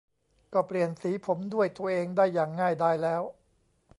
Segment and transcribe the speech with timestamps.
[0.53, 3.21] ก็เปลี่ยนสีผมด้วยตัวเองได้อย่างง่ายดายแล้ว